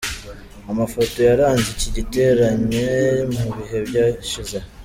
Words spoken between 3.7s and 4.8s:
byashize.